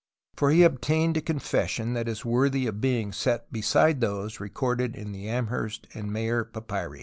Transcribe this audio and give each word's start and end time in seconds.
for 0.35 0.49
he 0.49 0.63
obtained 0.63 1.15
a 1.15 1.21
confession 1.21 1.93
tliat 1.93 2.07
is 2.07 2.25
worthy 2.25 2.65
of 2.65 2.81
being 2.81 3.11
set 3.11 3.53
beside 3.53 4.01
those 4.01 4.39
recorded 4.39 4.95
in 4.95 5.11
the 5.11 5.29
Amherst 5.29 5.85
and 5.93 6.11
Mayer 6.11 6.43
papyri. 6.43 6.99